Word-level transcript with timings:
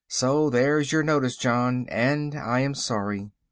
So 0.07 0.49
there's 0.49 0.91
your 0.91 1.03
notice, 1.03 1.37
John, 1.37 1.85
and 1.91 2.33
I 2.33 2.61
am 2.61 2.73
sorry! 2.73 3.29